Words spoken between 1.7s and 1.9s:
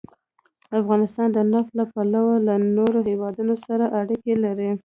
له